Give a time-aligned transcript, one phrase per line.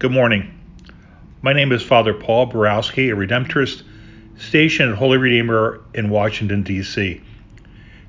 [0.00, 0.56] Good morning.
[1.42, 3.82] My name is Father Paul Borowski, a Redemptorist
[4.36, 7.20] stationed at Holy Redeemer in Washington, D.C.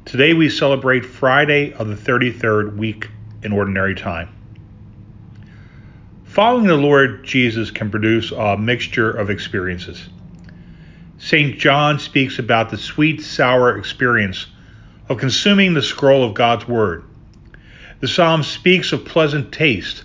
[0.05, 3.09] Today we celebrate Friday of the 33rd week
[3.41, 4.29] in Ordinary Time.
[6.25, 10.09] Following the Lord Jesus can produce a mixture of experiences.
[11.17, 11.57] St.
[11.57, 14.45] John speaks about the sweet, sour experience
[15.09, 17.03] of consuming the scroll of God's Word.
[17.99, 20.03] The psalm speaks of pleasant taste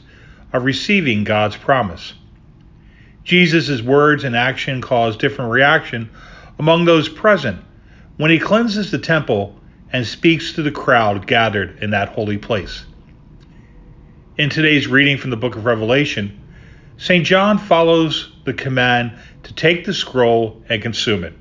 [0.55, 2.14] of receiving God's promise.
[3.25, 6.08] Jesus' words and action cause different reaction
[6.58, 7.61] among those present
[8.17, 9.59] when he cleanses the temple
[9.93, 12.85] and speaks to the crowd gathered in that holy place.
[14.39, 16.40] In today's reading from the book of Revelation,
[16.98, 17.26] St.
[17.26, 19.12] John follows the command
[19.43, 21.34] to take the scroll and consume it.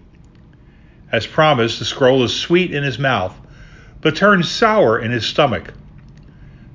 [1.11, 3.39] As promised, the scroll is sweet in his mouth,
[4.01, 5.71] but turns sour in his stomach.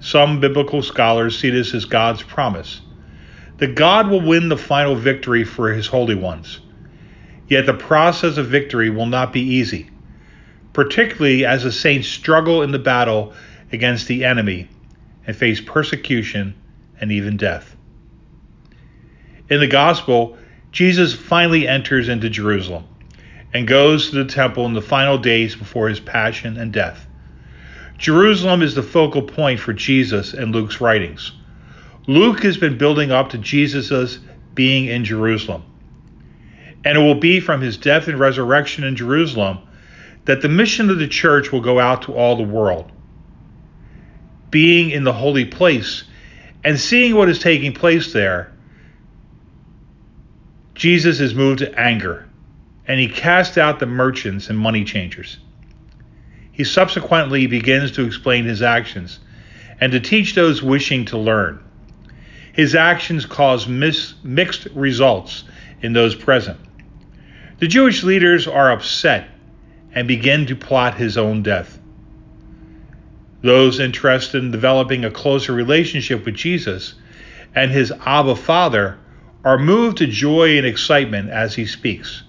[0.00, 2.80] Some biblical scholars see this as God's promise
[3.58, 6.60] that God will win the final victory for his holy ones.
[7.48, 9.90] Yet the process of victory will not be easy,
[10.72, 13.32] particularly as the saints struggle in the battle
[13.72, 14.68] against the enemy
[15.26, 16.54] and face persecution
[17.00, 17.76] and even death.
[19.50, 20.38] In the gospel,
[20.70, 22.84] Jesus finally enters into Jerusalem
[23.52, 27.06] and goes to the temple in the final days before his passion and death.
[27.98, 31.32] Jerusalem is the focal point for Jesus in Luke's writings.
[32.06, 34.18] Luke has been building up to Jesus'
[34.54, 35.64] being in Jerusalem.
[36.84, 39.58] And it will be from his death and resurrection in Jerusalem
[40.24, 42.90] that the mission of the church will go out to all the world.
[44.50, 46.04] Being in the holy place
[46.64, 48.52] and seeing what is taking place there,
[50.74, 52.28] Jesus is moved to anger
[52.86, 55.38] and he casts out the merchants and money changers.
[56.58, 59.20] He subsequently begins to explain his actions
[59.80, 61.60] and to teach those wishing to learn.
[62.52, 65.44] His actions cause mis- mixed results
[65.82, 66.58] in those present.
[67.60, 69.28] The Jewish leaders are upset
[69.94, 71.78] and begin to plot his own death.
[73.40, 76.94] Those interested in developing a closer relationship with Jesus
[77.54, 78.98] and his Abba Father
[79.44, 82.24] are moved to joy and excitement as he speaks.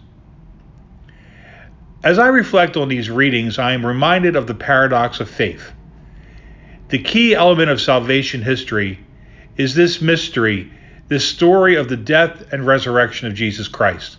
[2.01, 5.73] As I reflect on these readings, I am reminded of the paradox of faith.
[6.87, 8.99] The key element of salvation history
[9.57, 10.71] is this mystery,
[11.09, 14.17] this story of the death and resurrection of Jesus Christ.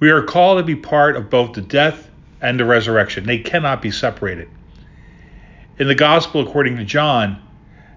[0.00, 2.10] We are called to be part of both the death
[2.40, 4.48] and the resurrection, they cannot be separated.
[5.78, 7.40] In the Gospel according to John,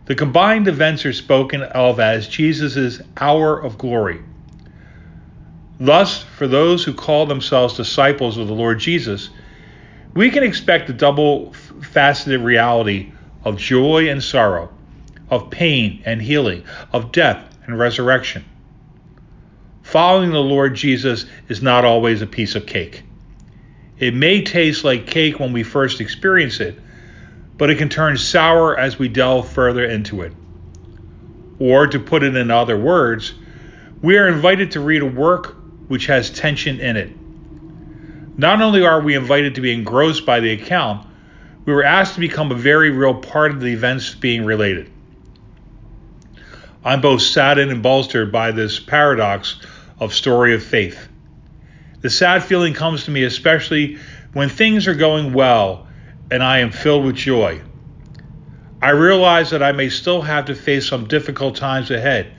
[0.05, 4.19] the combined events are spoken of as Jesus' hour of glory.
[5.79, 9.29] Thus, for those who call themselves disciples of the Lord Jesus,
[10.13, 13.11] we can expect the double faceted reality
[13.43, 14.71] of joy and sorrow,
[15.29, 16.63] of pain and healing,
[16.93, 18.45] of death and resurrection.
[19.83, 23.03] Following the Lord Jesus is not always a piece of cake.
[23.99, 26.79] It may taste like cake when we first experience it,
[27.57, 30.33] but it can turn sour as we delve further into it.
[31.59, 33.33] Or, to put it in other words,
[34.01, 35.55] we are invited to read a work
[35.87, 37.09] which has tension in it.
[38.37, 41.07] Not only are we invited to be engrossed by the account,
[41.65, 44.91] we were asked to become a very real part of the events being related.
[46.83, 49.59] I'm both saddened and bolstered by this paradox
[49.99, 51.07] of story of faith.
[52.01, 53.97] The sad feeling comes to me especially
[54.33, 55.87] when things are going well
[56.29, 57.61] and I am filled with joy.
[58.81, 62.31] I realize that I may still have to face some difficult times ahead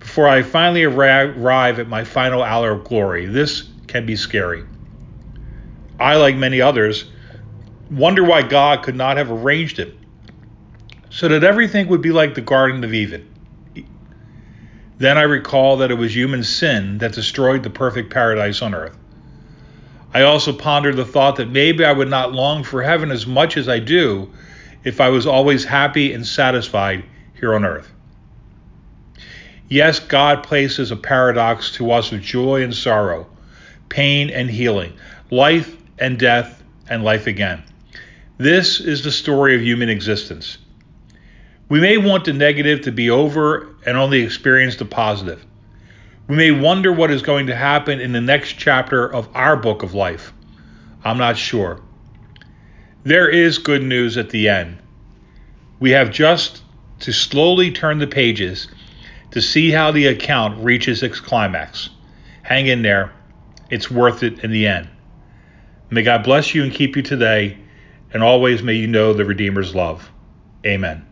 [0.00, 3.26] before I finally arrive at my final hour of glory.
[3.26, 4.64] This can be scary.
[6.00, 7.04] I, like many others,
[7.90, 9.94] wonder why God could not have arranged it
[11.10, 13.26] so that everything would be like the Garden of Eden.
[14.98, 18.96] Then I recall that it was human sin that destroyed the perfect paradise on earth.
[20.12, 23.56] I also pondered the thought that maybe I would not long for heaven as much
[23.56, 24.30] as I do
[24.82, 27.04] if I was always happy and satisfied
[27.38, 27.92] here on earth.
[29.70, 33.28] Yes, God places a paradox to us of joy and sorrow,
[33.88, 34.92] pain and healing,
[35.30, 37.62] life and death, and life again.
[38.36, 40.58] This is the story of human existence.
[41.68, 45.46] We may want the negative to be over and only experience the positive.
[46.26, 49.84] We may wonder what is going to happen in the next chapter of our book
[49.84, 50.32] of life.
[51.04, 51.80] I'm not sure.
[53.04, 54.78] There is good news at the end.
[55.78, 56.62] We have just
[57.00, 58.66] to slowly turn the pages
[59.30, 61.90] to see how the account reaches its climax.
[62.42, 63.12] Hang in there.
[63.70, 64.88] It's worth it in the end.
[65.90, 67.58] May God bless you and keep you today,
[68.12, 70.10] and always may you know the Redeemer's love.
[70.64, 71.06] Amen.